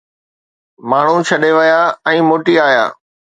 ماڻهو 0.93 1.17
ڇڏي 1.27 1.51
ويا 1.59 1.77
۽ 2.15 2.17
موٽي 2.31 2.55
آيا 2.67 2.85